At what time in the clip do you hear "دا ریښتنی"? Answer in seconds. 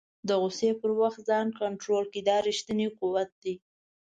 2.29-2.87